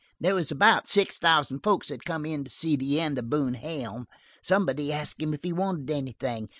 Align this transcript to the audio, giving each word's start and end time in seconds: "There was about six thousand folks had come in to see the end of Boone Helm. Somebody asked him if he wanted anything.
"There 0.19 0.33
was 0.33 0.49
about 0.49 0.87
six 0.87 1.19
thousand 1.19 1.59
folks 1.59 1.89
had 1.89 2.05
come 2.05 2.25
in 2.25 2.43
to 2.43 2.49
see 2.49 2.75
the 2.75 2.99
end 2.99 3.19
of 3.19 3.29
Boone 3.29 3.53
Helm. 3.53 4.07
Somebody 4.41 4.91
asked 4.91 5.21
him 5.21 5.31
if 5.31 5.43
he 5.43 5.53
wanted 5.53 5.91
anything. 5.91 6.49